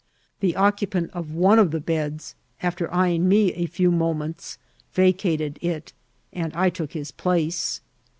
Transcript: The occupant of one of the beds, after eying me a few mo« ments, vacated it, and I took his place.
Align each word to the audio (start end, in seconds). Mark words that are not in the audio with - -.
The 0.39 0.55
occupant 0.55 1.11
of 1.13 1.35
one 1.35 1.59
of 1.59 1.69
the 1.69 1.79
beds, 1.79 2.33
after 2.63 2.87
eying 2.91 3.27
me 3.29 3.53
a 3.53 3.67
few 3.67 3.91
mo« 3.91 4.15
ments, 4.15 4.57
vacated 4.93 5.59
it, 5.61 5.93
and 6.33 6.51
I 6.55 6.71
took 6.71 6.93
his 6.93 7.11
place. 7.11 7.81